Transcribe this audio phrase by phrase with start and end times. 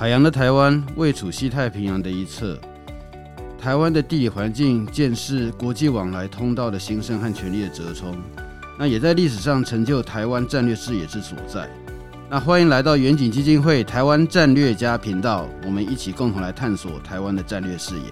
[0.00, 2.58] 海洋的台湾位处西太平洋的一侧，
[3.60, 8.16] 台湾的地理环境见识国际往来通道的兴盛和权力的折冲，
[8.78, 11.68] 那也在历史上成就台湾战略视野之所在。
[12.30, 18.04] 那欢迎来到远景基金会台湾战略家频道，我们一起共同来探索台湾的战略视野。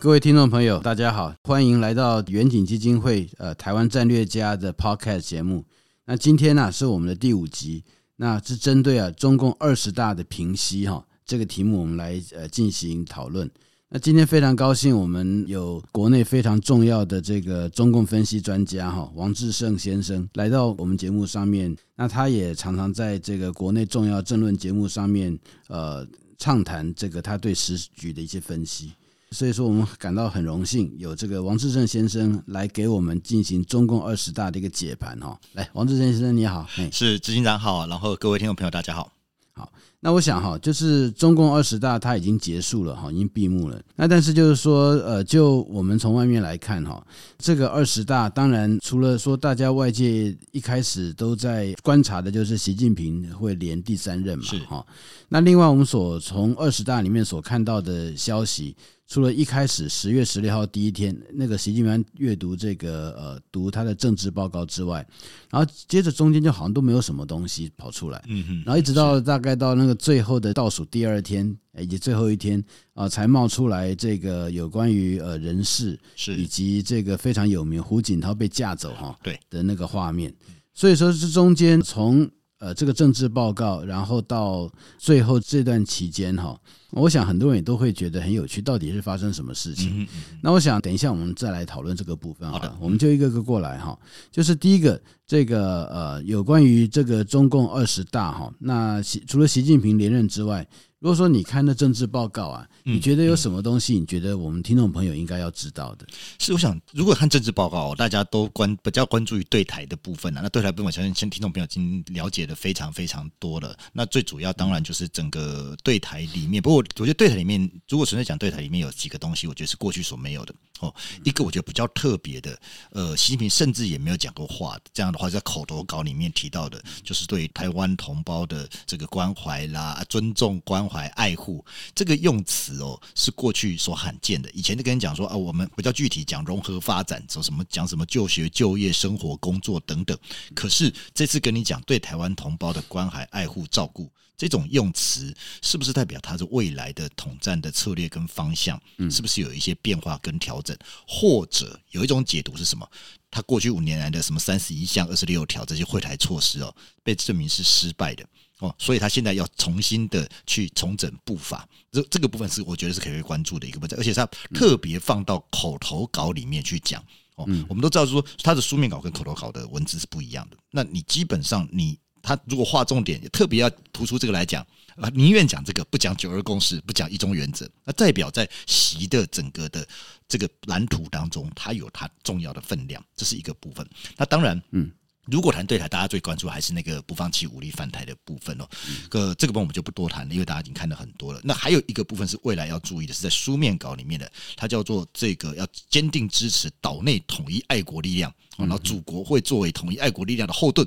[0.00, 5.64] 各位听众朋友，大家好，欢迎来到远景基金会呃台湾战略家的 Podcast 节目。
[6.10, 7.84] 那今天呢、是我们的第五集，
[8.16, 13.48] 那是针对啊中共二十大的评析哈这个题目，我们来呃进行讨论。
[13.90, 21.76] 那今天非常高兴，我们有国内非常重要的这个中共分析专家哈王志胜先生来到我们节目上面。
[21.94, 26.04] 那他也常常在这个国内重要政论节目上面呃
[26.38, 28.90] 畅谈这个他对时局的一些分析。
[29.32, 35.38] 所以说，我们感到很荣幸，有这个王志胜先生来给我们进行中共二十大的一个解盘哈。
[35.52, 39.12] 来，王志胜先生你好，是执行长好，然后各位听众朋友大家好。
[39.52, 43.80] 好，那我想哈，就是中共二十大它已经结束了哈，已经闭幕了。
[43.94, 47.00] 那但是就是说，呃，就我们从外面来看哈，
[47.38, 54.84] 这个二十大当然除了说大家外界一开始都在观察的就是习近平会连第三任嘛，是哈。
[55.28, 58.74] 那另外我们所从二十大里面所看到的消息。
[59.10, 65.04] 除了一开始十月十六号第一天那个习近平阅读这个呃读他的政治报告之外，
[65.50, 72.62] 然后接着中间就好像都没有什么东西跑出来，嗯哼，然后一直到大概到那个最后的倒数第二天以及最后一天
[72.94, 76.36] 啊，才冒出来这个有关于呃人事是。
[76.36, 79.36] 以及这个非常有名胡锦涛被架走哈对。
[79.50, 80.32] 的那个画面，
[80.72, 86.56] 所以说这中间从呃这个政治报告然后到最后这段期间哈。
[86.92, 90.06] 我想很多人也都会觉得很有趣，到底是发生什么事情？
[90.42, 92.50] 那我想等一下我们再来讨论这个部分。
[92.50, 93.96] 好的，我们就一个个过来哈。
[94.30, 98.52] 就是第一个，这个呃，有关于这个中共二十大哈。
[98.58, 100.66] 那习除了习近平连任之外，
[101.00, 103.98] 如果说你看那政治报告啊，你觉得有什么东西？
[103.98, 106.06] 你觉得我们听众朋友应该要知道的？
[106.38, 110.42] 是，我想如果看政治报告，大家都关比较关注于对台的部分啊。
[110.42, 113.74] 那对台部分，相信先听众朋友已经了解的非常非常多了。
[113.94, 120.94] 那最主要当然就是整个对台里面，不过我觉得对台里面，如果纯粹讲对台里面有几个东西，我觉得是过去所没有的哦。
[121.24, 130.89] 一个我觉得比较特别的，呃，习近平甚至也没有讲过话，这样的话在口头稿里面提到的，就是对台湾同胞的这个关怀啦、尊重关。
[130.90, 131.64] 怀爱护
[131.94, 134.50] 这个用词哦，是过去所罕见的。
[134.50, 140.18] 以前就跟你讲说啊，我们比较具体讲融合发展，说什么讲什么就学、就业、生活、工作等等。
[140.54, 150.76] 可是这次跟你讲对台湾同胞的关怀、爱护、照顾这种用词，是不是代表它是未来的统战的策略跟方向，嗯是不是有一些变化跟调整？
[151.06, 152.88] 或者有一种解读是什么？
[153.30, 156.74] 他过去五年来的什么三十一项、二十六条这些会台措施哦，
[157.04, 158.26] 被证明是失败的。
[158.60, 167.02] 哦，所以他现在要重新的去重整步伐，这这个部分是我觉得是可以关注的一个部分，而且他特别放到口头稿里面去讲。
[167.36, 170.56] 哦，我们都知道说他的书面稿跟口头稿的文字是不一样的。
[170.70, 174.62] 那你基本上你他如果划重点，特别要突出这个来讲
[174.96, 179.88] 啊，宁愿讲这个，不讲九二共识，不讲一中原则，那代表在习的整个的
[180.28, 183.88] 这个蓝图当中，它有它重要的分量，这是一个部分。
[184.18, 184.92] 那当然，嗯。
[185.30, 188.68] 如果谈对台，大家最关注还是那个不放弃武力反台的部分哦。
[189.08, 191.40] 个这个部分我们就不多谈了，因为大家已经看了很多了。
[191.44, 200.86] 那还有一个部分是未来要注意的，是在书面稿里面的，它叫做这个要坚定支持岛内统一爱国力量，然后祖国会作为统一爱国力量的后盾。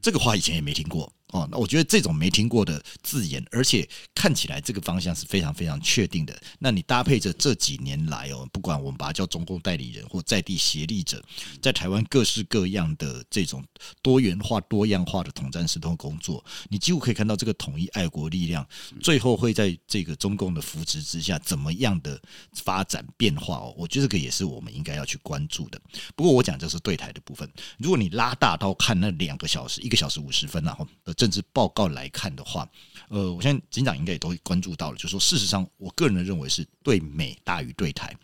[0.00, 1.12] 这个话以前也没听过。
[1.34, 6.40] 哦，那我觉得这种没听过的字眼，而且看起来这个方向是非常非常确定的。
[6.60, 11.20] 那你搭配着这几年来哦，不管我们把它叫中共代理人或在地协力者，
[11.60, 13.64] 在台湾各式各样的这种
[14.00, 18.64] 多元化、多样化的统战渗透工作，你几乎可以看到这个统一爱国力量
[19.02, 22.16] 最后会在这个中共的扶持之下怎么样的
[22.52, 23.74] 发展变化哦。
[23.76, 25.80] 我觉得这个也是我们应该要去关注的。
[26.14, 31.12] 不过我讲这是对台的部分，如果你拉大刀看那两个小时，一个小时五十分然后的。
[31.24, 32.70] 政治报告来看的话，
[33.08, 38.14] 呃，我相信警长应该也都关注到了，就是说，事实上，我个人认为是对美大于对台，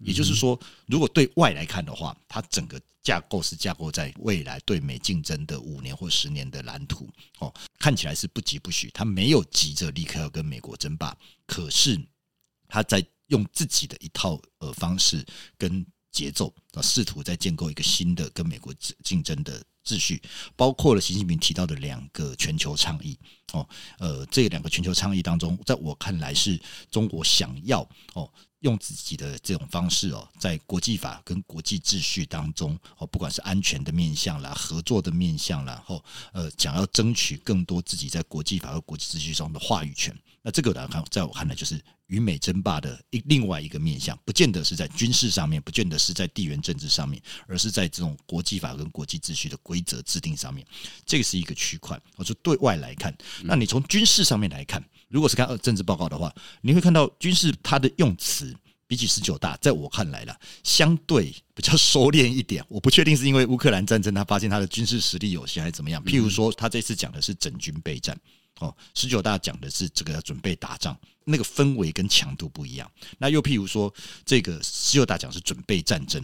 [0.00, 7.08] 也就是说，如果对外来看的话，它整个架构是架构在未来对美竞争的五年或十年的蓝图。
[7.38, 11.16] 哦，看起来是不疾不徐，他没有急着立刻要跟美国争霸，
[11.46, 11.96] 可是
[12.66, 15.24] 他在用自己的一套呃方式
[15.56, 19.62] 跟节奏啊，试图在建构一个新的跟美国竞争的。
[19.84, 20.20] 秩序
[20.54, 23.18] 包括了习近平提到的两个全球倡议
[23.54, 23.66] 哦，
[23.98, 26.60] 呃，这两个全球倡议当中，在我看来是
[26.90, 27.80] 中国想要
[28.12, 28.30] 哦
[28.60, 36.04] 用自己的这种方式哦，在国际法跟国际秩序当中哦，不管是安全的面向啦、合作的面向啦，然后
[36.34, 40.14] 呃，想要争取更多自己在国际法和国际秩序中的话语权。
[40.42, 50.66] 那这个来看，在我看来，就是与美争霸的一另外一个面向，不见得是在军事上面，不见得是在地缘政治上面，而是在这种国际法跟国际秩序的规则制定上面。
[51.04, 52.00] 这个是一个区块。
[52.16, 54.82] 我说对外来看，那你从军事上面来看。
[55.08, 58.54] 如果是看呃政治报告的话，你会看到军事它的用词
[58.86, 62.62] 比起十九大，在我看来了，相对比较收敛一点。
[62.68, 66.04] 我不确定是因为乌克兰战争，他发现他的军事实力有限，还是怎么样。
[66.04, 68.18] 譬如说，他这次讲的是整军备战，
[68.60, 70.94] 哦，十九大讲的是这个要准备打仗，
[71.24, 72.90] 那个氛围跟强度不一样。
[73.16, 73.92] 那又譬如说，
[74.26, 76.22] 这个十九大讲是准备战争，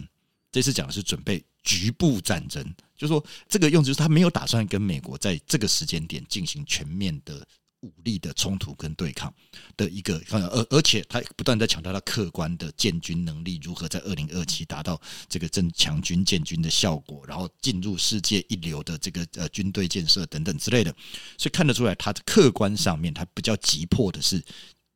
[0.55, 2.63] 这次讲的是准备局部战争，
[2.97, 7.45] 就是说这个用词，是他没有打算跟美国在这个时间点进行全面的。
[7.81, 9.31] 武力的冲突跟对抗
[9.77, 14.99] 的一个，而而且他不断在强调他客观的建军能力如何在二零二七达到
[15.29, 20.91] 这个正强军建军的效果，然后进入世界一流的这个呃军队建设等等之类的，
[21.37, 24.43] 所以看得出来，他客观上面他比较急迫的是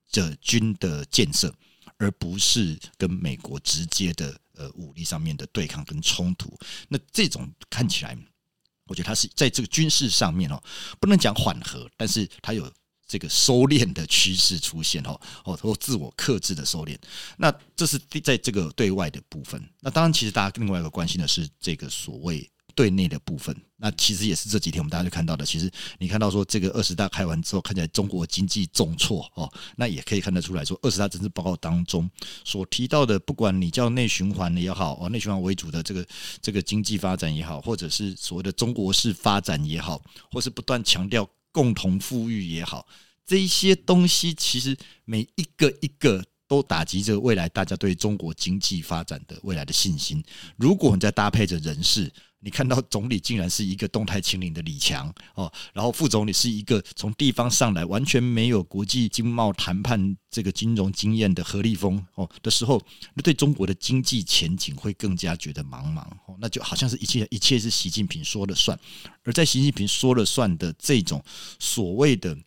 [0.10, 1.54] 这军的建设，
[1.98, 6.56] 而不是跟美国直接的呃武力上面的对抗跟冲突。
[6.90, 8.16] 那这种看起来，
[8.86, 10.62] 我觉得他是在这个军事上面哦，
[11.00, 12.72] 不能讲缓和，但是他有。
[13.12, 16.96] 这个收敛的趋势出现哦哦，或自我克制的收敛，
[17.38, 19.60] 那这是在这个对外的部分。
[19.80, 23.56] 那当然，其实大家另外一个关心的是这个所谓对内的部分。
[23.78, 25.46] 那其实也是这几天我们大家就看到的。
[25.46, 32.10] 其实你看到说这个二十大开完之后，看起来中国经济重挫哦，那也可以看得出来说，二十大政治报告当中
[32.44, 36.06] 所提到的，不管你叫内循环也好，哦内循环为主的这个
[36.42, 40.02] 这个经济发展也好，或者是所谓的中国式发展也好，
[40.32, 41.28] 或是不断强调。
[41.52, 42.88] 共同富裕也好，
[43.26, 50.24] 这一些东西其实每一个一个都打击着未来大家对中国经济发展的未来的信心。
[50.58, 62.82] 如果你再搭配着人事，你看到总理竟然是一个动态清零的李强哦，然后副总理是一个从地方上来完全没有国际经贸谈判这个金融经验的何立峰哦的时候，
[63.14, 68.80] 那对中国的经济前景会更加觉得茫茫哦，那就好像是一切一切是习近平说了算，
[69.24, 71.22] 而在习近平说了算的这种
[71.60, 72.38] 所谓的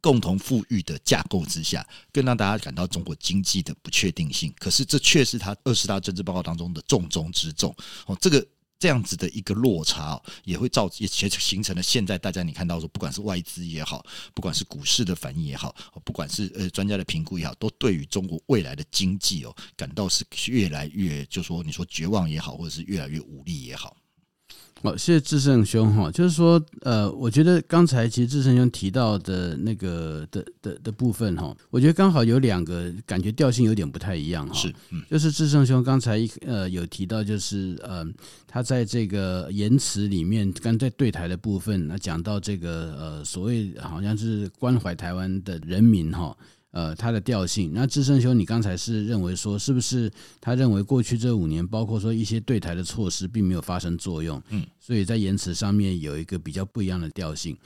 [0.00, 4.54] 共同富裕的架构之下，更让大家感到中国经济的不确定性。
[4.60, 7.74] 可是这却是他二十大政治报告当中的重中之重
[8.06, 8.46] 哦，这个。
[8.78, 15.74] 这样子的一个落差，也会造也形成了现在大家你看到说，不管是外资也好，不管是股市的反应也好，
[16.04, 23.96] 不管是呃专家的评估也好，都对于中国未来的经济哦，感到是越来越，就说你说绝望也好，或者是越来越无力也好。
[24.82, 38.06] 好，谢谢智胜兄哈，就是说，呃，我觉得刚才其实智胜兄提到的那个的的的部分哈，我觉得刚好有两个感觉调性有点不太一样哈，是，嗯，就是智胜兄刚才呃有提到，就是呃，
[38.46, 46.36] 他在这个言辞里面，刚在对台的部分，那讲到这个呃所谓好像是关怀台湾的人民哈。
[46.76, 47.70] 呃，他的调性。
[47.72, 50.12] 那智胜兄，你刚才是认为说，是不是
[50.42, 57.56] 他认为过去这五年，包括说一些对台的措施，并没有发生作用，嗯，所以在言辞上面有一个比较不一样的调性。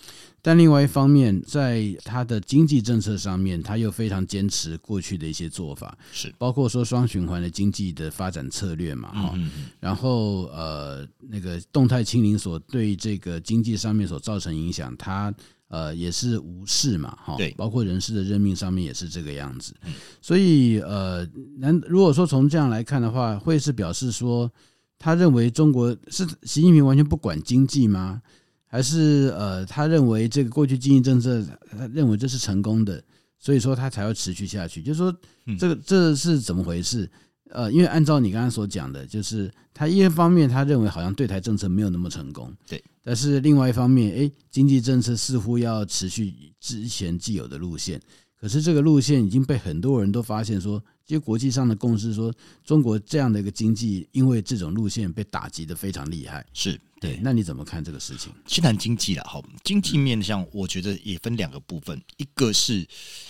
[0.41, 9.37] 但另外一方面，在他的经济政策上面，他又非常坚持过去的一些做法，是包括说双循环的经济的发展策略嘛，哈，
[9.81, 15.35] 然后呃，那个动态清零所对这个经济上面所造成影响，他。
[15.71, 19.73] 呃，也是无视嘛，哈，对，包括人事的任命上面也是这个样子，
[20.21, 21.25] 所以呃，
[21.59, 24.51] 难如果说从这样来看的话，会是表示说，
[24.99, 28.21] 他认为中国是习近平完全不管经济吗？
[28.67, 33.01] 还是呃，他认为这个过去经济政策，他认为这是成功的，
[33.39, 34.83] 所以说他才会持续下去？
[34.83, 35.17] 就是说，
[35.57, 37.09] 这个这是怎么回事？
[37.53, 42.83] 呃，因为按照你刚刚所讲的，就是他一方面他认为好像对台政策没有那么成功，对。
[43.03, 48.01] 但是另外一方面，哎，经济政策似乎要持续之前既有的路线，
[48.39, 56.45] 可是这个路线已经被很多人都发现说，其实国际上的共识说，中国这样的一个经济，因为这种路线被打击的非常厉害。
[56.53, 58.31] 是对，那你怎么看这个事情？
[58.47, 62.87] 先谈经济了，好，经济面向我觉得也分两个部分，一个是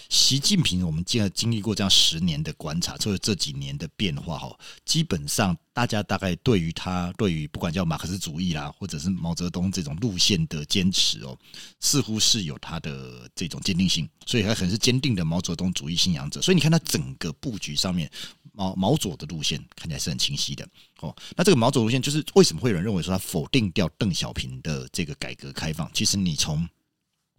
[0.09, 5.57] 习近平，我们经经历过这样十年的观察，就是这几年的变化，哈，基本上。
[5.73, 11.39] 大家大概对于他，对于不管叫马克思主义啦，或者是毛泽东这种路线的坚持哦，
[11.79, 16.43] 似乎是有他的这种坚定性，所以他很是坚定的毛泽东主义信仰者。
[16.43, 18.11] 所以你看他整个布局上面，
[18.53, 20.69] 毛毛左的路线看起来是很清晰的
[21.01, 21.15] 哦。
[21.37, 25.91] 那这个毛左路线，就是为什么会有人认为说他否定掉邓小平的这个改革开放？
[25.93, 26.69] 其实你从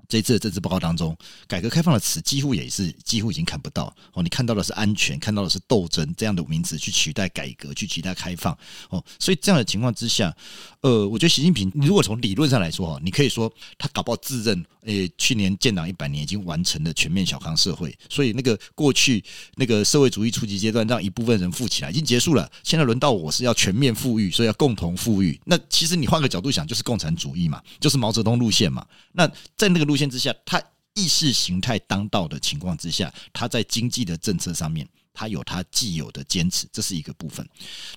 [0.08, 4.22] 这次的政治报告当中，改革开放的词几乎也是几乎已经看不到哦。
[4.22, 8.58] 你看到的是安全，看到的是斗争这样的名词去取代改革，去取代开放
[8.89, 9.01] 哦。
[9.18, 10.36] 所以这样的情况之下，
[10.82, 19.24] 呃，我觉得习近平，如果从理论上来说哈，你可以说他搞不好自认，诶，去年建党一百年已经完成了全面小康社会，所以那个过去
[19.58, 25.40] 那个社会主义初级阶段让一部分人富起来已经结束了，现在轮到我是要全面富裕，所以要共同富裕。
[25.46, 28.84] 那其实你换个角度想，就是共产主义嘛，就是毛泽东路线嘛。
[29.12, 30.60] 那在那个路线之下，他
[30.96, 37.48] 意识形态当道的情况之下，他在经济的政策上面，他有他既有的坚持，这是一个部分。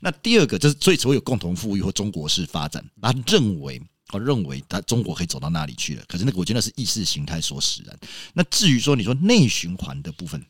[0.00, 6.04] 那第二个就是，所以所有共同富裕或中国式发展，他认为，他认为他中国可以走到那里去了。
[6.08, 7.98] 可是那个，我觉得那是意识形态所使然。
[8.32, 10.44] 那至于说你说内循环的部分，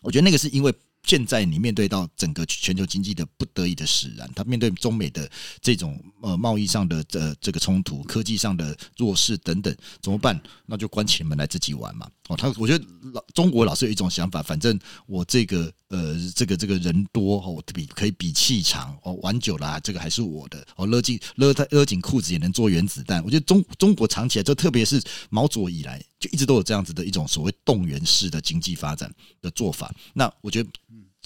[0.00, 0.74] 我觉得那个是因为。
[1.06, 5.30] 现在你面对到整个全球经济的不得已的使然，他面对中美的
[5.62, 10.38] 这种呃贸易上的呃这个冲突、科技上的弱势等等，怎么办？
[10.66, 12.10] 那就关起门来自己玩嘛。
[12.28, 23.22] 哦，他我觉得老中国老是有一种想法，反正我这个呃这个这个人多哦，比可以比气长哦，玩久了、这个还是我的哦，勒紧勒他勒紧裤子也能做原子弹。
[23.22, 29.94] 我觉得中中国长期来，就特别是毛左以来，一直都有这样子的一种所谓动员式的经济发展的做法。
[30.14, 30.68] 那我觉得。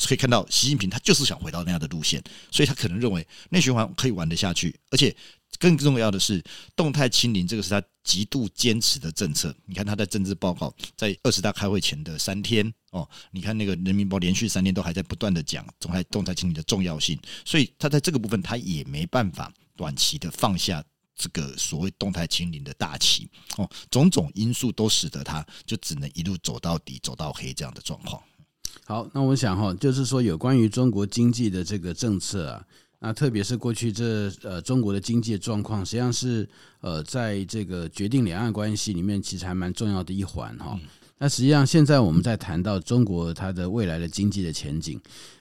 [0.07, 5.15] 可以看到，习近平他就是想回到那样的路线，所以他可能认为内循环可以玩得下去，而且
[5.59, 6.43] 更重要的是
[6.75, 9.55] 动态清零，这个是他极度坚持的政策。
[9.67, 20.83] 你看他在政治报告，在二十大开会前的三天哦，你看那个人民报连续三天都还在不断的讲动态动态清零的重要性，所以他在这个部分他也没办法短期的放下
[21.21, 28.23] 这个所谓动态清零的大旗哦，种种因素都使得他就只能一路走到底，走到黑这样的状况。
[28.87, 32.65] 好，那我想哈，就是说有关于中国经济的这个政策啊，
[33.01, 36.49] 那特别是过去这呃中国的经济状况，实际上是
[36.81, 40.81] 呃在这个决定两岸关系里面，其实还蛮重要的一环哈。
[41.19, 44.99] 那实际上现在我们在谈到中国它的未来的经济的前景，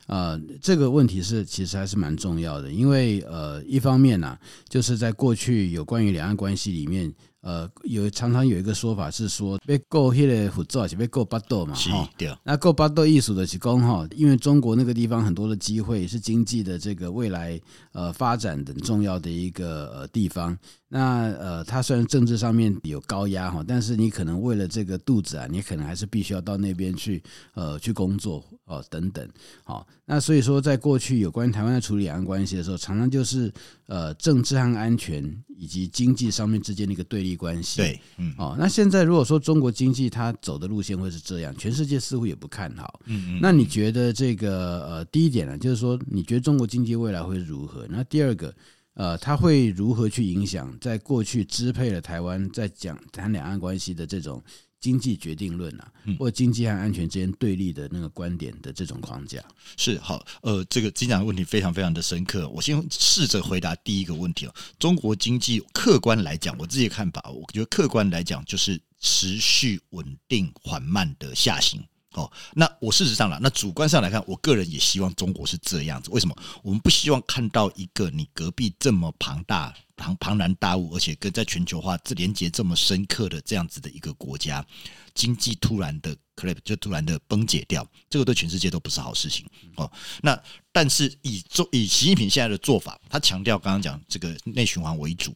[0.09, 7.13] 呃，这个问题是其实还是蛮重要的，因为呃一方面呢、啊，就是在过去有关于两岸关系里面。
[7.41, 12.09] 呃，有常常有一个说法是说，被够迄个护照是被够巴豆嘛，哈，
[12.43, 17.57] 那够巴豆艺术的是讲哈，因为中国那个地方很多的机会是经济的这个未来
[17.93, 20.55] 呃发展等重要的一个呃地方。
[20.89, 27.23] 那呃，它虽然政治上面有高压哈，但是你可能为了这个肚子啊，你可能还是必须要到那边去
[27.53, 29.25] 呃去工作哦等等。
[29.63, 33.53] 好，那所以说，在过去有关于台湾在处理两岸关系的时候，常常就是
[33.85, 35.23] 呃政治和安全
[35.55, 37.77] 以及经济上面之间的一个对立关系。
[37.77, 42.99] 对，嗯，哦，那现在如果说中国经济它走的路线会是这样，全世界似乎也不看好。
[43.05, 43.39] 嗯嗯。
[43.39, 47.85] 那你觉得这个呃第一点呢，就是说你觉得中国经济未来会如何？
[47.87, 48.51] 那第二个？
[48.95, 54.43] 呃，它会如何去影响在过去支配了台湾在讲谈两岸关系的这种
[54.79, 59.43] 经济决定论啊，或经济和安全之间对立的那个观点的这种框架？
[59.77, 62.47] 是好，呃，这个经济的问题非常非常的深刻。
[62.49, 64.53] 我先试着回答第一个问题哦。
[64.77, 71.83] 中国经济客观来讲，我自己的看法，我觉得客观来讲就是持续稳定缓慢的下行。
[72.13, 76.09] 哦，那我事实上啦，那主观上来看，我个人也希望中国是这样子。
[76.09, 76.35] 为什么？
[76.63, 84.65] 我们不希望看到一个你隔壁这么庞大、庞庞然大物，而且跟在全球化这连接这么深刻的这样子的一个国家，
[85.13, 89.45] 经济突然的 collapse 就突然的崩解掉，这个对全世界都不是好事情。
[89.75, 89.91] 哦，
[90.21, 90.41] 那
[90.71, 95.35] 但是以做以习近平现在的做法，他强调刚刚讲这个内循环为主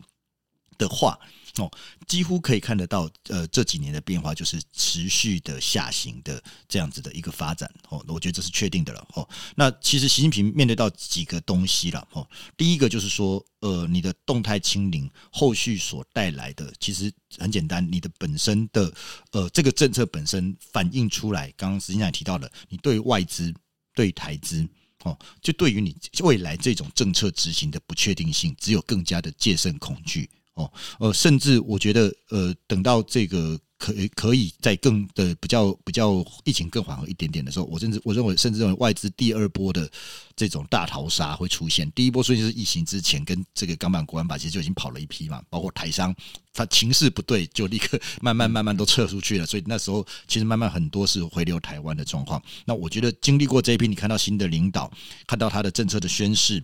[0.77, 1.19] 的话。
[1.57, 1.71] 哦，
[2.07, 7.71] 几乎可以看得到，呃，这几年的变化就是持续的下行的这样子的一个发展。
[7.89, 9.07] 哦，我觉得这是确定的了。
[9.13, 12.07] 哦，那其实习近平面对到几个东西了。
[12.13, 18.91] 哦，第一个就是说，呃，你的动态清零后续所带来的，其实很简单，你的本身的，
[19.31, 23.53] 呃，这个政策本身反映出来，刚刚实际上也提到了，你对外资、
[23.93, 24.67] 对台资，
[25.03, 30.27] 哦，就对于你未来这种政策执行的不确定性，只有更加的戒慎恐惧。
[30.55, 39.89] 哦，呃，甚至我觉得，呃，等到这个可以可以在更的比较比较疫情更缓和一点点的时候，我甚至我认为，甚至认为外资第二波的
[40.35, 41.91] 这种大逃杀会出现。
[41.93, 46.15] 第一波虽然是疫情之前跟这个港版国安法其实就已经跑了一批嘛，包括台商，
[46.53, 49.47] 他情势不对，就立刻慢慢慢慢都撤出去了。
[49.47, 52.39] 所以那时候其实慢慢很多是回流台湾的状况。
[52.63, 54.91] 那我觉得经历过这一批，你看到新的领导，
[55.25, 56.63] 看到他的政策的宣示。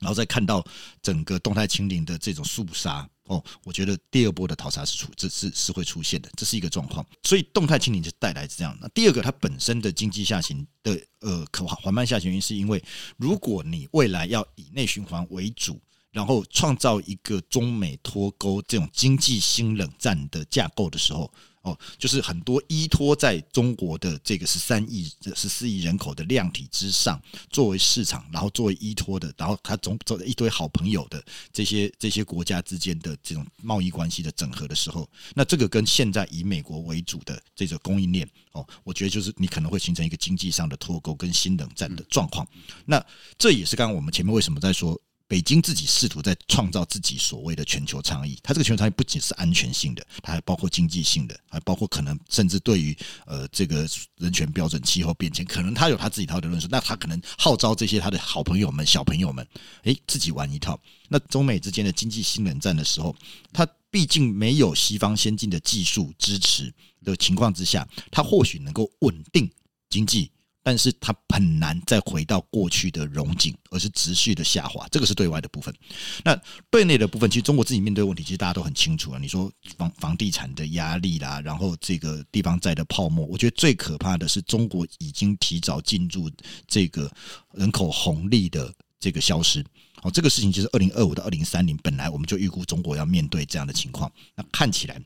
[0.00, 0.64] 然后再看到
[1.00, 7.06] 整个动态清零的这种肃杀哦，我觉得第二波的淘沙是出，这是是会出现的，这是一个状况。
[7.22, 8.76] 所以动态清零就带来这样。
[8.80, 12.82] 那第二个，它本身的经济下行的呃可缓慢下行原因，是因为
[13.16, 15.80] 如果你未来要以内循环为主，
[16.10, 42.46] 然后创造一个中美脱钩这种经济新冷战的架构的时候，哦，就是很多依托在中国的这个十三亿、十四亿人口的量体之上作为市场，然后作为依托的，然后它总走一堆好朋友的这些这些国家之间的这种贸易关系的整合的时候，那这个跟现在以美国为主的这个供应链哦，我觉得就是你可能会形成一个经济上的脱钩跟新冷战的状况。
[42.86, 43.04] 那
[43.38, 44.98] 这也是刚刚我们前面为什么在说。
[45.30, 52.96] 北京自己试图在创造自己所谓的全球倡议，它这个全球倡议不仅是安全性的，它还包括经济性的，还包括可能甚至对于
[53.26, 56.66] 呃这个人权标准、气候变迁，可能他有他自己一套的论述。
[56.68, 59.46] 那他可能号召这些他的好朋友们、小朋友们，
[59.84, 60.76] 诶，自己玩一套。
[61.08, 63.14] 那中美之间的经济新冷战的时候，
[63.52, 69.48] 它毕竟没有西方先进的技术支持的情况之下，它或许能够稳定
[69.88, 70.32] 经济。
[70.70, 74.86] 但是它很难再回到过去的荣景，而是持续的下滑。
[74.88, 75.74] 这个是对外的部分。
[76.22, 79.18] 那对内的部分，其实中国自己面对问题，其实大家都很清楚啊。
[79.20, 86.30] 你说房房地产的压力啦，然后这个地方债的泡沫，我觉得最可怕的是中国已经提早进入
[86.68, 87.10] 这个
[87.54, 89.64] 人口红利的这个消失。
[90.02, 94.08] 哦，这个事情就是二零二五到二零三零，本来我们就预估中国要面对这样的情况。
[94.36, 95.02] 那看起来。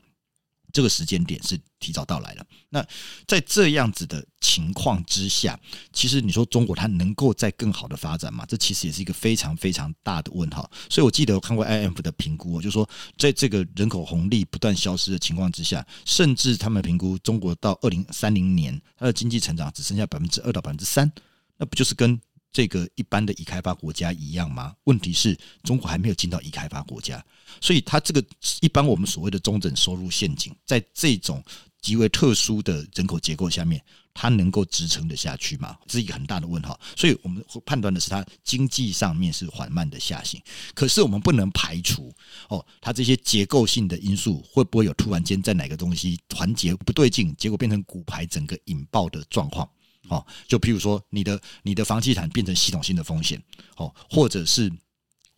[0.75, 2.45] 这个时间点是提早到来了。
[2.67, 2.85] 那
[3.25, 5.57] 在这样子的情况之下，
[5.93, 8.45] 其实你说中国它能够再更好的发展吗？
[8.45, 10.69] 这其实也是一个非常非常大的问号。
[10.89, 21.09] 所以我记得我看过 IMF 的评估，就说在这个人口红利不断消失的情况之下，甚至他们评估中国到二零三零年它的经济成长只剩下百分之二到百分之三，
[21.55, 22.19] 那不就是跟
[22.55, 24.73] 这个一般的已开发国家一样吗？
[24.85, 27.21] 问题是中国还没有进到已开发国家，
[27.59, 28.23] 所以它这个
[28.61, 31.43] 一般我们所谓的中等收入陷阱，在这种
[31.81, 33.83] 极为特殊的人口结构下面，
[34.13, 35.77] 它能够支撑得下去吗？
[35.85, 36.79] 这是一个很大的问号。
[36.95, 40.41] 所以我们判断的是，它经济上面是缓慢的下行。
[40.73, 42.09] 可是我们不能排除
[42.47, 49.69] 哦，它这些结构性的因素会不会有突然间在哪个东西环节不对劲，结果变成骨牌整个引爆的状况？
[50.07, 53.41] 哦，就譬如说，你的你的房地产变成系统性的风险，
[53.77, 54.71] 哦，或者是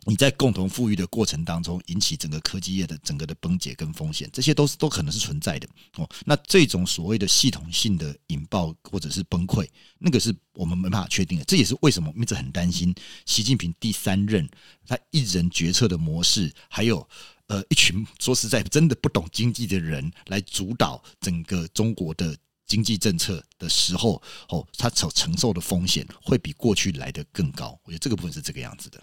[0.04, 5.68] 你在共同富裕的过程当中引起整个科技业的整个的崩解跟风险，这些都是都可能是存在的。
[5.96, 11.44] 哦，那这种所谓的系统性的引爆或者是崩溃，那个是我们没办法确定的。
[11.44, 12.94] 这也是为什么一直很担心
[13.26, 14.48] 习近平第三任
[14.86, 17.06] 他一人决策的模式，还有
[17.46, 22.36] 呃一群说实在真的不懂经济的人来主导整个中国的。
[22.68, 27.76] 经济政策的时候，哦，他所承受的风险会比过去来的更高。
[27.82, 29.02] 我觉得这个部分是这个样子的。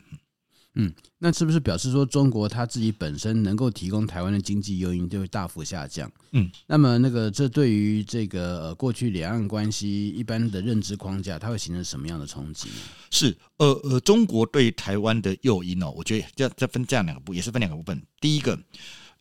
[0.78, 6.12] 嗯，那是不是表示说中国它自己本身能够提供台湾的经济诱因就会大幅下降？
[6.34, 12.68] 嗯，那么那个这对于这个呃过去两岸关系一般的认知框架，它会形成什么样的冲击？
[13.10, 18.06] 是呃呃，中国对台湾的诱因哦，我觉得要再分这样两个部，也是分两个部分。
[18.20, 18.60] 第一个。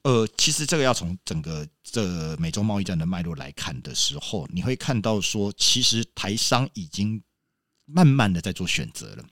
[0.04, 7.22] 呃，其实这个要从整个这美中贸易战的脉络来看的时候，你会看到说，其实台商已经
[7.86, 9.24] 慢慢的在做选择了。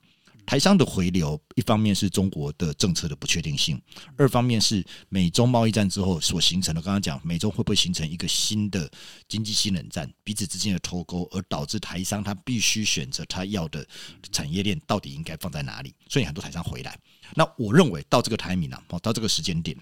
[0.44, 3.80] 台商的回流，一方面是中国的政策的不确定性，
[4.16, 6.82] 二方面是美中贸易战之后所形成的。
[6.82, 8.90] 刚刚讲美中会不会形成一个新的
[9.28, 13.86] 经济新冷战，彼此之间的脱钩，而导致台商他必须选择他要的
[14.32, 15.94] 产业链到底应该放在哪里。
[16.08, 16.98] 所以很多台商回来。
[17.34, 19.76] 那我认为到这个 timing 啊，到这个时间点。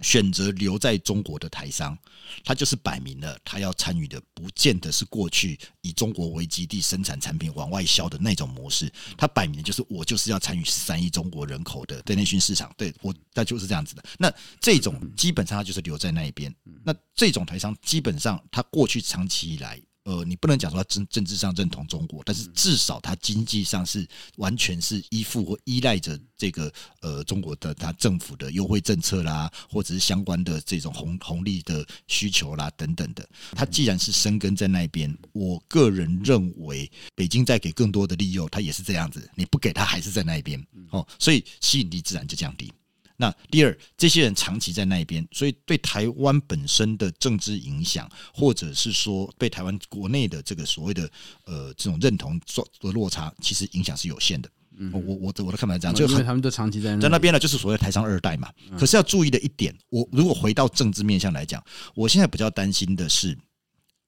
[0.00, 1.96] 选择留在中国的台商，
[2.44, 14.04] 他就是摆明了，他要参与的不见得是过去以中国为基地生产产品往外销的那种模式，他摆明的就是我就是要参与三亿中国人口的对内需市场，对我，那就是这样子的。
[14.18, 19.80] 那这种基本上他就是留在那一边，那这种台商基本上他过去长期以来。
[20.04, 33.28] 呃，你不能讲说他政政治上认同中国，但是至少他经济上是完全是依附或依赖着这个呃中国的他政府的优惠政策啦，或者是相关的这种红红利的需求啦等等的。
[33.52, 39.30] 他既然是生根在那边，我个人认为北京在给更多的利诱，他也是这样子。
[39.34, 42.72] 你不给他，还是在那边哦，所以吸引力自然就降低。
[43.20, 51.08] 那第二，这些人长期在那边，所以对台湾本身的政治影响，或者是说对台湾国内的这个所谓的
[51.44, 52.40] 呃这种认同
[52.80, 54.48] 的落差，其实影响是有限的。
[54.78, 58.50] 嗯，我我我的看法是这样，就他们都长期在在那边呢，就是所谓台商二代嘛。
[58.78, 61.62] 可是要注意的一点，我如果回到政治面向来讲，
[61.94, 63.36] 我现在比较担心的是。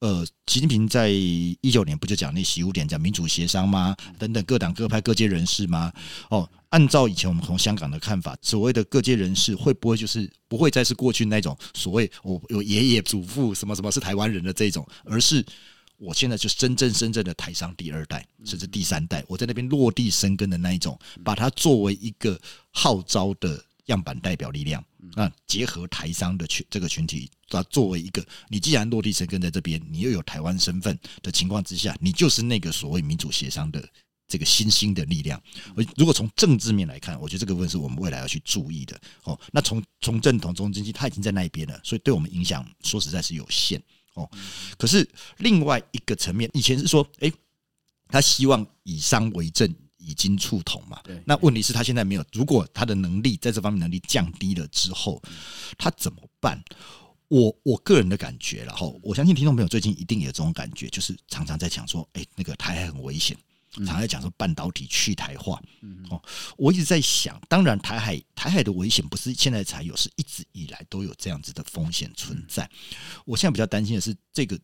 [0.00, 3.94] 呃，习近平在一九年不就讲那习五点讲民主协商吗？
[4.18, 5.92] 等等，各党各派各界人士吗？
[6.28, 15.44] 哦，按照以前我们从香港的看法，所谓的各界人士会不会就是不会再是过去那种所谓我有爷爷祖父什么什么是台湾人的这种，而是
[15.98, 23.64] 我现在就是真正真正的台商第二代甚至第三代，我在那边落地生根的那一种，把它作为一个号召的。
[23.86, 24.82] 样板代表力量。
[25.16, 33.84] 那，结合台商的群这个群体，它作为一个，你既然落地生根在这边，你又有台湾身份的情况之下，你就是那个所谓民主协商的
[34.32, 35.38] 这个新兴的力量。
[35.96, 38.98] 如果从政治面来看，我觉得这个问题是我们未来要去注意的。
[39.24, 43.82] 哦，那从从正统中经济，它已经在那一边了，所以对我们影响说实在是有限。
[44.14, 44.26] 哦，
[44.78, 47.30] 可是另外一个层面，以前是说，哎，
[48.08, 49.74] 他希望以商为政。
[50.04, 51.00] 已经触统嘛？
[51.24, 52.24] 那问题是，他现在没有。
[52.32, 55.22] 如果他的能力在这方面能力降低了之后，
[55.78, 56.60] 他怎么办？
[57.28, 63.36] 我我个人的感觉，然后我相信听众朋友最近一定有这种感觉，就是常常在讲说，哎，那个台海很危险，
[63.72, 65.60] 常常在讲说半导体去台化。
[66.10, 66.22] 哦，
[66.56, 72.68] 我一直在想，当然台海台海的危险不是现在才有，是一直以来都有这样子的风险存在。
[73.24, 74.58] 我现在比较担心的是，这个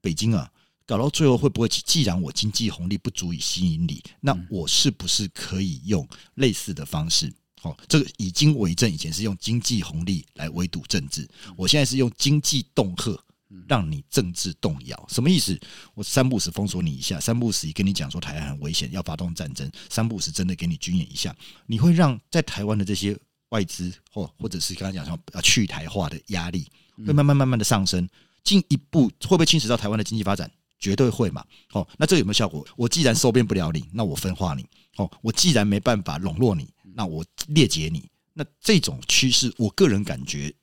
[0.00, 0.50] 北京啊。
[0.86, 1.68] 搞到最后会不会？
[1.68, 7.32] 既然我经济红利不足以吸引你，那我是不是可以用类似的方式？
[7.62, 13.16] 哦，这个以经为政，以前是用经济红利来围堵政治，我现在是用经济恫吓，
[13.68, 15.06] 让你政治动摇。
[15.08, 15.58] 什么意思？
[15.94, 21.34] 我三不五时封锁你一下，三不五时跟你讲说台湾很危险，要发动战争，三不五时真的给你军演一下，
[21.66, 23.16] 你会让在台湾的这些
[23.50, 26.66] 外资或或者是刚才讲说要去台化的压力，
[27.06, 28.08] 会慢慢慢慢的上升，
[28.44, 30.50] 进一步会不会侵蚀到台湾的经济发展？
[30.78, 31.44] 绝对会嘛？
[31.72, 32.66] 哦，那这有没有效果？
[32.74, 34.64] 我既然收编不了你，那我分化你。
[34.96, 38.08] 哦，我既然没办法笼络你，那我裂解你。
[38.32, 40.59] 那这种趋势，我个人感觉，呃，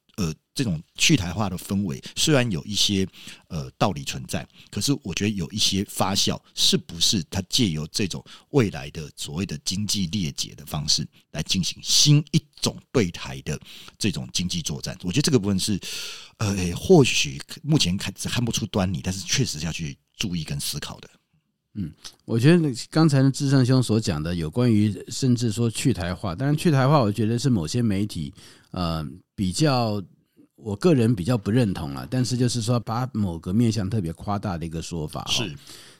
[0.58, 3.08] 这种去台化的氛围虽然有一些
[3.48, 13.60] 呃道理存在，可是我觉得有一些发酵，是不是它借由这种未来的所谓的经济裂解的方式来进行新一种对台的
[14.00, 14.98] 这种经济作战？
[15.04, 15.80] 我觉得这个部分是
[16.40, 19.96] 呃，或许目前看看不出端倪，但是确实要去。
[20.20, 21.08] 注意跟思考的，
[21.76, 21.94] 嗯，
[22.26, 28.34] 我觉得刚才智胜兄所讲的有关于甚至说去台化，当然去台化，我觉得是某些媒体
[28.72, 30.02] 呃比较，
[30.58, 32.06] 我个人比较不认同了。
[32.10, 35.56] 但是就是说，把某个面向特别夸大的一个说法是，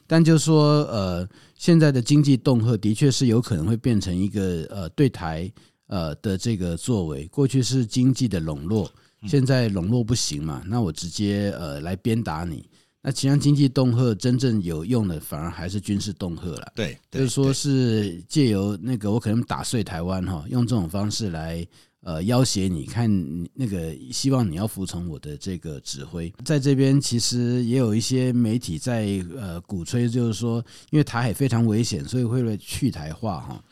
[0.06, 5.50] 但就是说呃，现在的经济恫吓的确是有可能会变成一个呃对台
[5.86, 8.90] 呃的这个作为，过去是经济的笼络，
[9.26, 12.68] 现在笼络不行嘛，那我直接呃来鞭打你。
[13.00, 16.72] 那其实经济恫吓真正有用的，反而还是军事恫吓了。
[16.74, 21.64] 对，就是说是借由那个我可能打碎台湾哈，用这种方式来
[22.02, 23.10] 呃要挟你，看
[23.54, 26.32] 那个希望你要服从我的这个指挥。
[26.44, 33.62] 在这边其实也有一些媒体在呃鼓吹，就是说因为台海非常危险，所以会来去台化哈。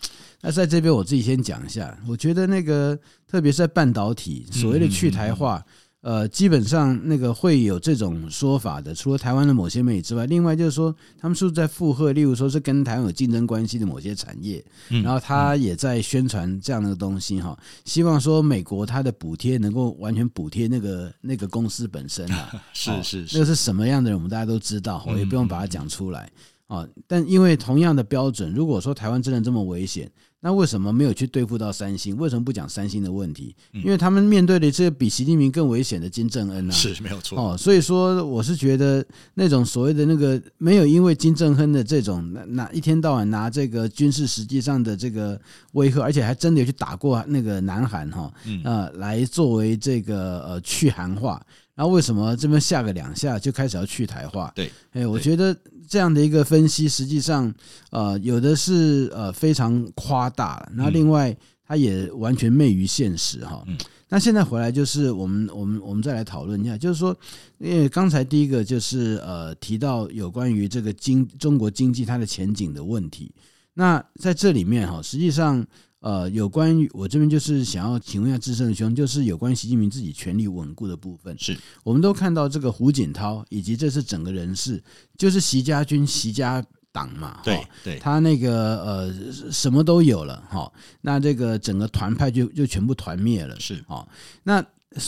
[0.40, 5.64] 那在这边我自己先讲一下，我觉得那个特别是在半导体所谓的去台化。
[6.06, 14.64] 呃，基本上那个会有这种说法的，除了台湾的某些媒体之外，另外就是说，他们是不是在附和，例如说是跟台湾有竞争关系的某些产业，
[15.02, 26.30] 然后他也在宣传这样的东西哈，希望说美国它的补贴能够完全补贴那个那个公司本身啊， 是是是，那个是什么样的人，我们大家都知道，我也不用把它讲出来
[26.66, 26.86] 啊。
[27.06, 30.10] 但因为同样的标准，如果说台湾真的这么危险。
[30.38, 32.16] 那为什么没有去对付到三星？
[32.18, 33.56] 为什么不讲三星的问题？
[33.72, 37.56] 因为他们面对的这个比习近平更危险的金正恩啊，是没有错哦。
[37.56, 45.40] 所以说，我是觉得那种所谓的那个没有因为金正恩的这种拿一天到晚拿这个军事实际上的这个
[45.72, 51.44] 威吓，而且还真的有去打过那个南韩哈，呃，来作为这个呃去韩化。
[51.76, 54.50] 然后为什么这边下个两下就开始要去台化？
[54.56, 55.56] 对，哎，我觉得。
[55.88, 57.54] 这样的一个分析，实际上，
[57.92, 61.32] 呃，有的是呃非常夸大，那另外
[61.64, 63.64] 它也完全昧于现实哈。
[64.08, 67.16] 那现在回来就是我们我们我们再来讨论一下，就是说，
[67.58, 73.32] 因为刚才第一个就是呃提到有关于这个经中国经济它的前景的问题，
[73.74, 75.64] 那在这里面哈，实际上。
[76.00, 81.36] 呃，有关于我这边就是想要请问一下智胜兄，就是有关于习近平自己权力稳固的部分。
[81.38, 84.82] 是，我们都看到这个胡锦涛以及这次整个人事，
[85.18, 87.40] 就是习家军、习家党嘛。
[87.42, 89.14] 对对，他那个呃
[89.50, 93.58] 什么都有了哈，那这个整个团派就就全部团灭了。
[93.58, 94.06] 是啊，
[94.42, 94.64] 那。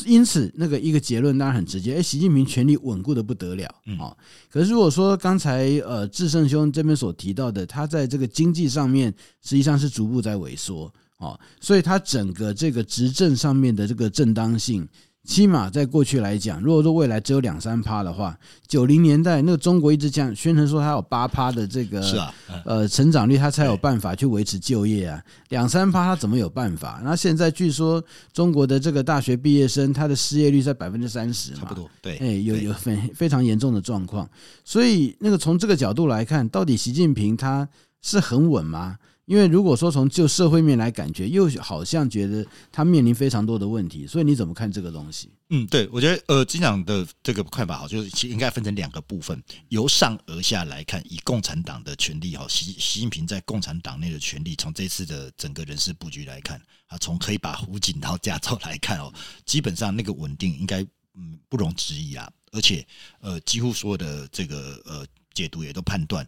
[0.06, 4.16] 因此，那个一个结论当然很直接，哎，习近平权力稳固的不得了啊。
[4.50, 14.86] 可是如果说刚才呃智胜兄这边所提到的，他在这个经济上面实际上是逐步在萎缩啊，所以他整个这个执政上面的这个正当性。
[15.24, 18.34] 起码在过去来讲，如果说未来只有两三趴的话，
[18.66, 25.22] 九零年代那个中国一直讲宣称说它有八趴的这个是啊，呃成长率，它才有办法去维持就业啊。
[25.50, 27.00] 两三趴它怎么有办法？
[27.04, 28.02] 那现在据说
[28.32, 31.90] 中国的这个大学毕业生，他的失业率在百分之三十，差不多。
[32.00, 34.26] 对，哎，有有非非常严重的状况。
[34.64, 37.68] 所以那个从这个角度来看，到底习近平他
[38.00, 38.96] 是很稳吗？
[39.28, 45.28] 因为如果说从就社会面来感觉，又好像觉得他面临非常多的问题，所以你怎么看这个东西？
[45.50, 49.38] 嗯，对，我觉得呃，金长的这个看法好，就是其应该分成两个部分，
[49.68, 59.12] 由上而下来看，以共产党的权力哈，习习近平在共产党内的权力，从这次的整个人事布局来看啊，从可以把胡锦涛架走来看哦，
[59.44, 60.80] 基本上那个稳定应该
[61.14, 62.82] 嗯不容置疑啊，而且
[63.20, 66.26] 呃，几乎所有的这个呃解读也都判断。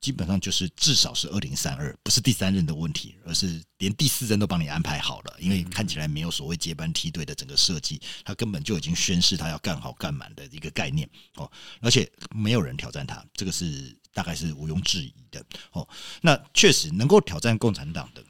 [0.00, 5.36] 基本上就是至少是二零三二，不是第三任的问题，而是连第四任都帮你安排好了。
[5.40, 15.86] 因为看起来没有所谓接班梯队的整个设计，他根本就已经宣示他要干好干满的一个概念哦，而且没有人挑战他，这个是大概是毋庸置疑的哦。
[16.20, 18.24] 那确实能够挑战共产党的，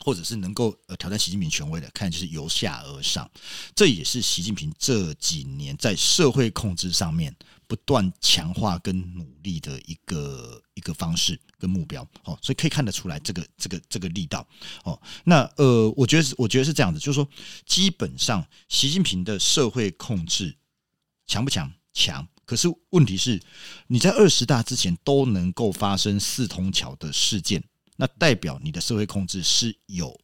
[0.00, 3.28] 或者是能够呃挑战习近平权威的，看就是由下而上，
[3.74, 7.34] 这也是习近平这几年在社会控制上面。
[7.70, 14.44] 不断强化跟努力的一个一个方式跟目标，哦，所以可以看得出来这个这个这个力道，
[14.82, 17.28] 哦，那呃，我觉得是我觉得是这样子，就是说，
[17.64, 20.56] 基本上习近平的社会控制
[21.28, 21.72] 强不强？
[21.92, 23.40] 强，可是问题是，
[23.86, 27.62] 你在二十大之前都能够发生四通桥的事件，
[27.94, 30.20] 那代表你的社会控制是有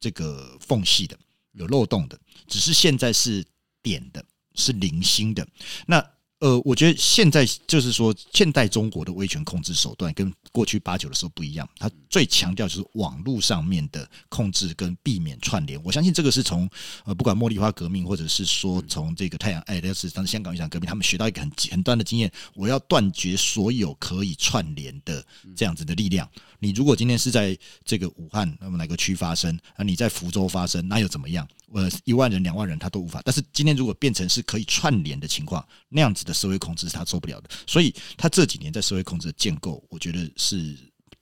[0.00, 1.16] 这个缝隙的，
[1.52, 2.18] 有漏洞的，
[2.48, 3.46] 只是现在是
[3.84, 4.24] 点的，
[4.56, 5.46] 是零星的，
[5.86, 6.04] 那。
[6.42, 15.80] 呃，我觉得现在就是说，现代中国的威权控制手段跟过去八九的时候不一样，它最强调就是网络上面的控制跟避免串联。
[15.84, 16.68] 我相信这个是从
[17.04, 25.24] 呃，不管茉莉花革命，或者是说从这个太阳爱的是当时香港雨伞革命，他们学到一个很很端的经验，我要断绝所有可以串联的
[25.54, 26.28] 这样子的力量。
[26.58, 31.46] 你如果今天是在这个武汉那么哪个区发生，啊，你在福州发生，那又怎么样？
[31.72, 33.22] 呃，一万人、两万人他都无法。
[33.24, 37.50] 但是今天如果变成是可以串联的情况，那样子的社会控制是他做不了的。
[37.66, 40.76] 所以他这几年在社会控制的建构，我觉得是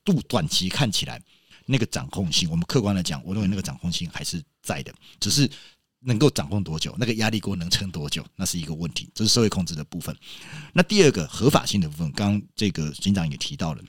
[0.04, 1.20] 度短期看起来
[1.66, 5.50] 那个掌控性，我们客观来讲，我认为那个掌控性还是在的，只是
[6.00, 9.10] 能够掌控多久，那个压力锅能撑多久，那是一个问题。
[9.14, 10.16] 这是社会控制的部分。
[10.72, 13.82] 那第二个合法性的部分，刚刚这个警长也提到了。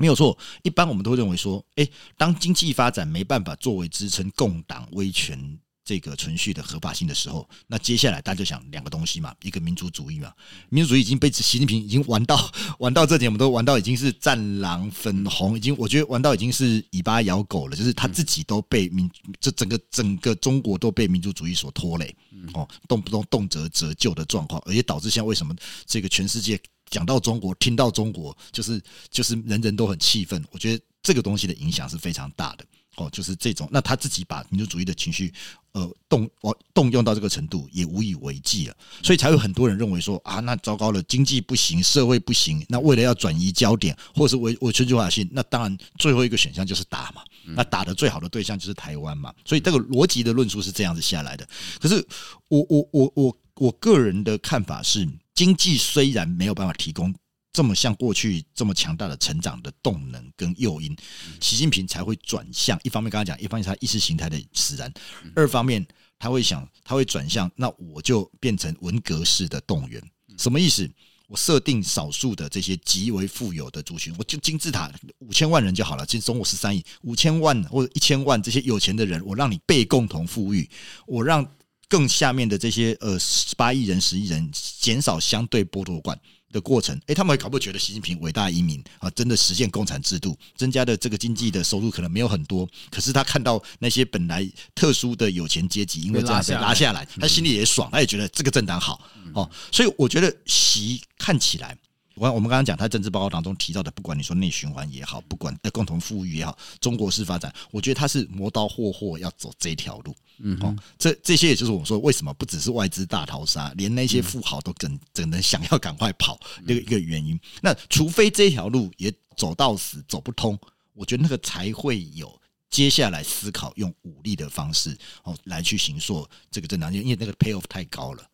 [0.00, 10.30] 没有错，一般我们都认为说，诶，当经济发展没办法作为支撑共党威权这个存续的合法性的时候，那接下来大家就想两个东西嘛，一个民族主义嘛，
[10.68, 22.14] 民族主义已经被习近平已经玩到 玩到这点，我们都玩到已经是战狼粉红，已经我觉得玩到已经是尾巴咬狗了，就是他自己都被民，这整个整个中国都被民族主义所拖累，
[22.52, 26.60] 哦，动不动动辄折旧的状况，而且导致现在为什么这个全世界。
[26.90, 30.42] 讲到中国，听到中国，就是就是人人都很气愤。
[30.50, 32.64] 我觉得这个东西的影响是非常大的
[32.98, 33.68] 哦，就是这种。
[33.72, 35.32] 那他自己把民族主义的情绪，
[35.72, 38.76] 呃，动我动用到这个程度，也无以为继了。
[39.02, 42.64] 所以才有很多人认为说啊，那糟糕了，经济不行，社会不行。
[42.68, 47.22] 那为了要转移焦点，或是维维持全球化性，那当然最后一个选项就是打嘛。
[47.44, 49.32] 那打的最好的对象就是台湾嘛。
[49.44, 51.48] 所以这个逻辑的论述是这样子下来的。
[51.80, 52.06] 可是
[52.48, 55.08] 我我我我我个人的看法是。
[55.38, 57.14] 经济虽然没有办法提供
[57.58, 60.96] 这么像过去这么强大的成长的动能跟诱因，
[61.40, 62.78] 习近平才会转向。
[62.84, 64.88] 一方面刚刚讲，一方面是他意识形态的使然；
[65.34, 65.84] 二方面
[66.20, 70.00] 他会想，他会转向，那我就变成文革式的动员。
[70.38, 70.88] 什么意思？
[71.26, 76.06] 我设定少数的这些极为富有的族群，我就金字塔五千万人就好了。
[76.06, 80.70] 其实中国十三亿，五千万或者一千万这些有钱的人，我让你被共同富裕，
[81.08, 81.44] 我让。
[81.90, 86.20] 更下面的这些呃十八亿人、十亿人，减少相对剥夺感
[86.52, 99.00] 的过程，诶，他们还搞不觉得习近平伟大移民啊，真的实现共产制度，增加的这个经济的收入可能没有很多，可是他看到那些本来特殊的有钱阶级，因为这样被拉下来，他心里也爽，他也觉得这个政党好
[99.34, 101.76] 哦，所以我觉得习看起来。
[102.18, 110.14] 我我们刚刚讲他政治报告当中提到的，不管你说内循环也好，不管共同富裕也好，中国式发展，我觉得他是磨刀霍霍要走这条路。
[110.40, 117.38] 嗯，哦，这这些也就是我们说为什么不只是外资大逃杀，连那些富豪都整整的想要赶快跑那个一个原因。
[117.60, 120.58] 那除非这条路也走到死走不通，
[120.94, 128.24] 我觉得那个才会有接下来思考用武力的方式哦来去行塑这个政党，因为那个 payoff 太高了。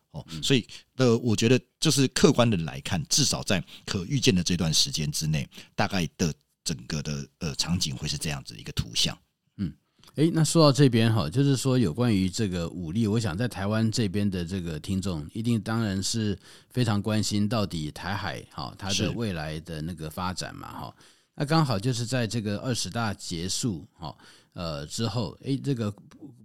[0.43, 9.17] 所以，呃，我觉得就是客观的来看，至少在可预见的这段时间之内，大概的整个的呃场景会是这样子一个图像。
[9.57, 9.73] 嗯，
[10.15, 16.37] 诶，那说到这边哈，就是说有关于这个武力，我想在台湾这边的这个听众，一定当然是
[16.69, 20.95] 非常关心到底台海哈它的未来的那个发展嘛哈。
[21.35, 24.15] 那刚好就是在这个二十大结束哈
[24.53, 25.93] 呃之后，诶，这个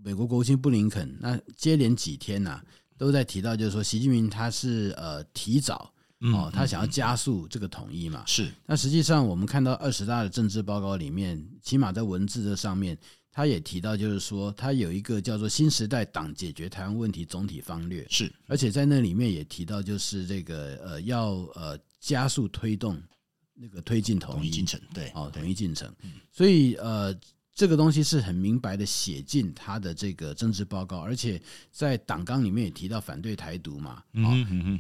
[0.03, 2.65] 美国国务卿布林肯那接连几天呐、啊。
[3.01, 5.91] 都在提到，就是说，习近平他是呃提早
[6.35, 8.23] 哦，他想要加速这个统一嘛。
[8.27, 8.53] 是。
[8.67, 12.95] 那实际上我们看到二十大的政治报告里面，起码在文字的上面，
[13.33, 18.31] 他也提到，就是说他有一个叫做“新时代党解决台湾问题总体方略”，是。
[18.47, 23.03] 而且在那里面也提到，就是这个呃要呃加速推动
[23.55, 25.91] 那个推进统一进程，对，哦，统一进程。
[26.31, 27.19] 所以呃。
[27.61, 31.39] 这个东西是很明白的写进他的这个政治报告，而且
[31.71, 34.33] 在党纲里面也提到反对台独嘛，哦，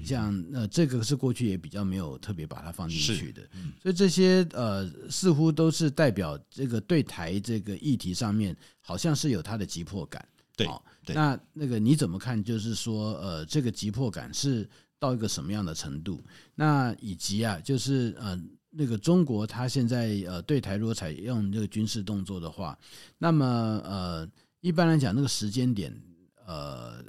[0.03, 3.43] 像呃这个是过去也比较没有特别把它放进去的，
[3.83, 10.67] 所以这些呃似乎都是代表这个对台这个议题上面好像是有它的急迫感，对，
[11.15, 12.43] 那那个你怎么看？
[12.43, 14.67] 就是说呃这个急迫感是
[14.99, 16.25] 到一个什么样的程度？
[16.55, 18.43] 那以及啊就是呃。
[18.71, 22.79] 那个中国，它现在呃对台如果采用这个军事动作的话，
[23.19, 23.45] 那么
[23.85, 24.29] 呃
[24.61, 25.93] 一般来讲，那个时间点
[26.47, 27.05] 呃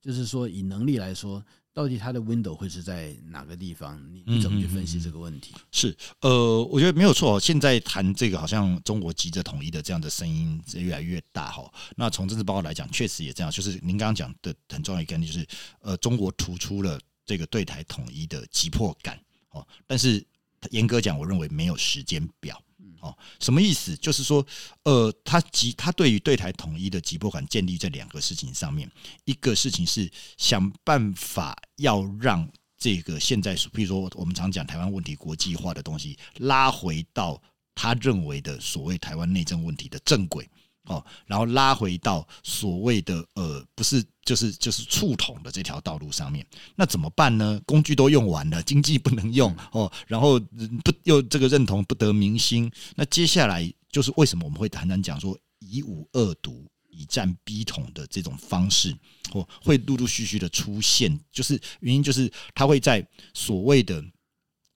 [0.00, 4.00] 就是说以能力来说，到底它的 window 会是在哪个地方？
[4.14, 5.52] 你你怎么去分析这个问题？
[5.72, 7.40] 是呃，我觉得没有错。
[7.40, 11.68] 现在谈这个，好像中国急着统一的这样的声音越来越大哈。
[11.96, 13.50] 那从政治报告来讲，确实也这样。
[13.50, 15.44] 就是您刚刚讲的很重要一个概念，就是
[15.80, 19.20] 呃中国突出了这个对台统一的急迫感
[19.50, 20.24] 哦，但是。
[20.70, 22.62] 严格讲，我认为没有时间表。
[23.00, 23.96] 哦，什么意思？
[23.96, 24.46] 就是说，
[24.82, 28.90] 呃，他急，他对于对台统一的急迫感建立在两个事情上面。
[29.24, 32.46] 一个事情是想办法要让
[32.76, 37.40] 这个现在，比如说我们常讲台湾问题国际化的东西，拉回到
[37.74, 40.46] 他认为的所谓台湾内政问题的正轨。
[40.84, 47.60] 哦，然后拉回到所谓的呃，不是，就是就是触统的这条道路上面，那怎么办呢？
[47.66, 58.96] 工具都用完了，经济不能用哦，然后不又这个认同不得民心，那接下来就是为什么我们会谈谈讲说以武恶毒、以战逼统的这种方式，
[59.32, 64.02] 哦，会陆陆续续的出现，就是原因就是它会在所谓的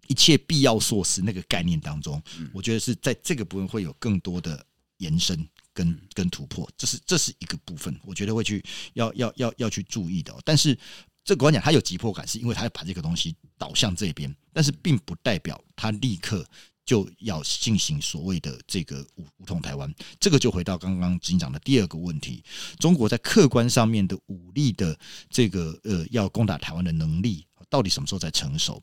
[0.07, 4.65] 一切必要措施那个概念当中，我觉得是在这个部分会有更多的
[4.99, 5.49] 延伸。
[5.75, 10.35] 跟跟突破，这是这是一个部分，我觉得会去要要要要去注意的。
[10.45, 10.79] 但是
[11.25, 16.47] 这个观点，他有急迫感，是因为他要把这个东西导向这边，但是并不代表他立刻
[16.85, 19.93] 就要进行所谓的这个武武统台湾。
[20.21, 22.43] 这个就回到刚刚执行长的第二个问题：
[22.79, 24.97] 中国在客观上面的武力的
[25.29, 28.83] 这个呃要攻打台湾的能力，到底什么时候才成熟？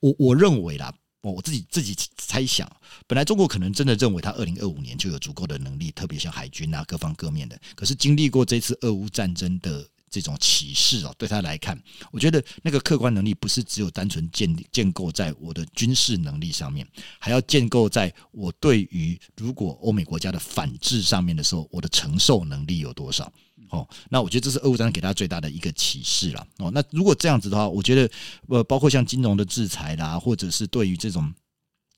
[0.00, 0.94] 我我认为啦。
[1.32, 2.70] 我自己自己猜想，
[3.06, 7.58] 本来中国可能真的认为他二零二五年就有足够的能力，特别像海军啊，各方各面的。
[7.74, 11.78] 可是经历过这次俄乌战争的这种启示哦，对他来看，
[12.10, 16.86] 我觉得那个客观能力不是只有单纯建建构在我的军事能力上面，
[17.18, 23.30] 还要建构在我对于如果欧美国家的反制上面的时候，我的承受能力有多少。
[23.70, 26.46] 哦，那我觉得这是俄乌战争给他最大的一个启示了。
[26.58, 28.10] 哦，那如果这样子的话，我觉得
[28.48, 31.32] 呃，包括像金融的制裁啦，或者是对于这种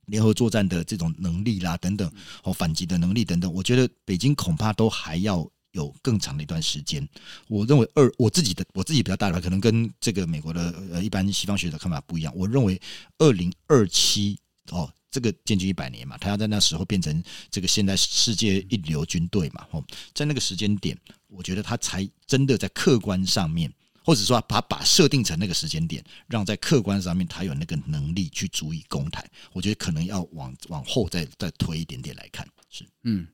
[0.06, 2.10] 联合作战的这种能力啦等等，
[2.42, 7.06] 哦，反击的能力等等，我觉得北京恐怕都还要有更长的一段时间。
[7.48, 12.32] 我认为二，我自己的我自己比较大的，可能跟这个美国的呃一般西方学者看法不一样。
[12.36, 12.80] 我认为
[13.18, 14.38] 二零二七
[14.70, 14.90] 哦。
[15.10, 20.96] 这个建军一百年嘛，他要在那时候变成这个现在世界一流军队嘛，吼，在那个时间点，
[21.28, 23.72] 我觉得他才真的在客观上面，
[24.04, 33.26] 或者说把把设定成那个时间点，让在客观上面他有那个能力去足以攻台，我觉得可能要往往后再再推一点点来看，是，嗯。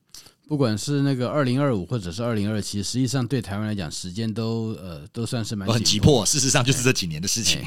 [0.47, 6.25] 不管是那个二零二五或者是二零二七，实际上对台湾来讲，时间都呃都算是蛮很急迫。
[6.27, 7.63] 事实上就是这几年的事情。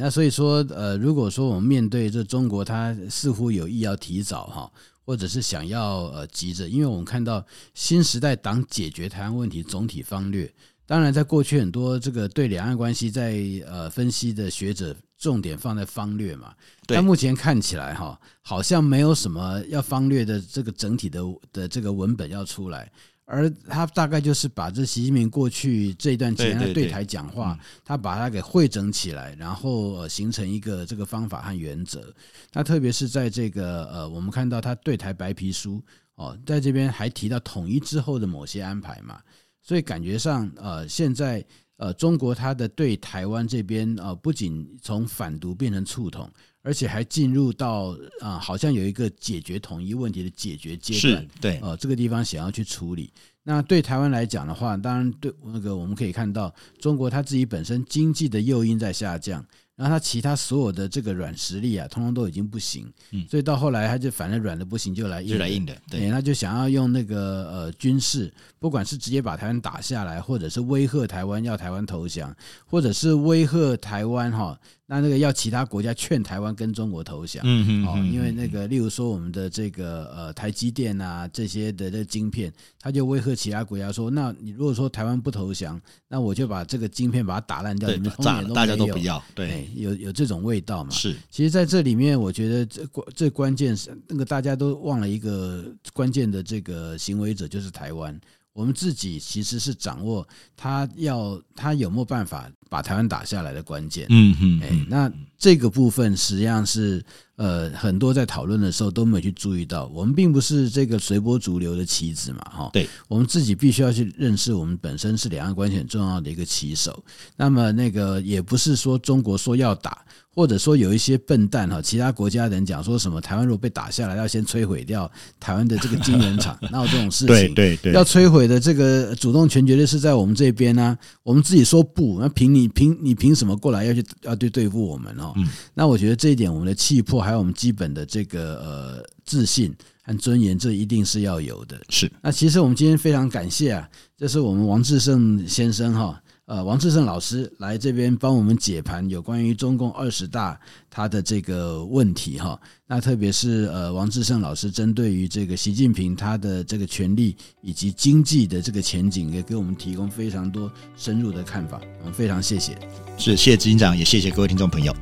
[0.00, 4.70] 那所以说呃，如果说我们面对这中国，它似乎有意要提早哈，
[5.04, 10.52] 或者是想要呃急着，因为我们看到新时代党解决台湾问题总体方略。
[10.86, 16.54] 当然，在过去很多这个对两岸关系在呃分析的学者，重点放在方略嘛。
[16.86, 21.20] 但目前看起来哈，好像没有什么要方略的这个整体的
[21.52, 22.90] 的这个文本要出来，
[23.24, 32.14] 而他大概就是把这习近平过去这一段时间对台讲话，他把它给汇整起来，然后形成一个这个方法和原则。
[32.52, 35.82] 那特别是在这个呃，我们看到他对台白皮书
[36.14, 39.20] 哦，在这边还提到统一之后的某些安排嘛。
[39.60, 41.44] 所以感觉上，呃，现在
[41.78, 46.30] 呃，中国它的对台湾这边，呃，不仅从反独变成触统，
[46.62, 51.26] 而且还进入到啊、呃，好像有一个解决统一问题的解决阶段。
[51.40, 53.10] 对，呃，这个地方想要去处理。
[53.44, 59.42] 那对台湾来讲的话，当然对那个我们可以看到，中国它自己本身经济的诱因在下降，
[59.78, 72.34] 然后他其他所有的这个软实力啊，通通都已经不行，嗯，所以到后来他就反正软的不行，就来硬的，就来硬的，对，他就想要用那个呃军事，不管是直接把台湾打下来，或者是威吓台湾要台湾投降，
[72.66, 74.58] 或者是威吓台湾哈。
[74.90, 85.78] 那那个要其他国家劝台湾跟中国投降，嗯嗯，哦，因为那个例如说我们的这个呃台积电啊这些的这个晶片，他就威吓其他国家说，那你如果说台湾不投降，
[86.08, 90.90] 那我就把这个晶片把它打烂掉，你们炸了，大家都不要，对，有有这种味道嘛？
[90.90, 98.18] 是，其实在这里面，我觉得这关最关键是那个大家都忘了一个关键的这个行为者就是台湾。
[98.58, 104.04] 我们自己其实是掌握他要他有没有办法把台湾打下来的关键。
[104.10, 107.00] 嗯嗯，哎，那这个部分实际上是
[107.36, 109.86] 呃很多在讨论的时候都没有去注意到。
[109.94, 112.70] 我们并不是这个随波逐流的棋子嘛，哈。
[112.72, 117.04] 对，我们自己必须要去认识我们本身是两岸关系很重要的一个棋手。
[117.36, 120.04] 那么那个也不是说中国说要打。
[120.38, 125.10] 或者说有一些笨蛋哈，其他国家人讲说什么台湾如果被打下来，要先摧毁掉
[125.40, 127.26] 台湾的这个晶圆厂， 哪有这种事情？
[127.26, 130.96] 对对对，要摧毁的这个主动权绝对是在我们这边呢。
[131.24, 135.34] 我们自己说不，那凭你凭你凭什么过来要去要对对付我们哦？
[135.74, 139.74] 那我觉得这一点，我们的气魄还有我们基本的这个呃自信
[140.04, 141.76] 和尊严，这一定是要有的。
[141.88, 142.08] 是。
[142.22, 146.22] 那其实我们今天非常感谢啊，这是我们王志胜先生哈。
[146.48, 152.58] 呃，王志胜老师来这边帮我们解盘有关于中共二十大他的这个问题哈。
[152.86, 161.78] 那特别是呃，王志胜老师针对于这个习近平他的这个权力以及经济的这个前景，也给我们提供非常多深入的看法。
[162.00, 162.78] 我们非常谢谢，
[163.18, 164.96] 是谢谢执行长，也谢谢各位听众朋友，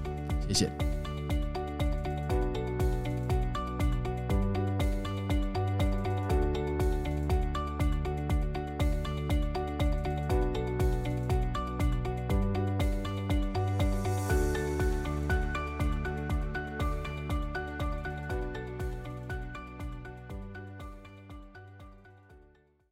[0.48, 0.95] 谢谢。